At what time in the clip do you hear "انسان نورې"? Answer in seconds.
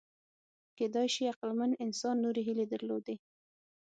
1.85-2.41